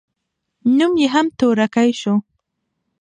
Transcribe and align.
نوم 0.77 0.93
يې 1.01 1.07
هم 1.13 1.27
تورکى 1.39 1.89
سو. 2.01 2.13